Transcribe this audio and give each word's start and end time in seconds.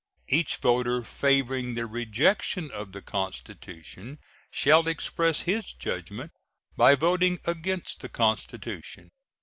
Each 0.29 0.55
voter 0.55 1.03
favoring 1.03 1.75
the 1.75 1.85
rejection 1.85 2.71
of 2.71 2.91
the 2.91 3.03
constitution 3.03 4.17
shall 4.49 4.87
express 4.87 5.41
his 5.41 5.71
judgment 5.73 6.31
by 6.75 6.95
voting 6.95 7.39
against 7.45 7.99
the 8.01 8.09
constitution. 8.09 9.11